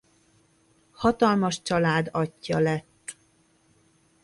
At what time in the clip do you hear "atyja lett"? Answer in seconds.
2.11-3.15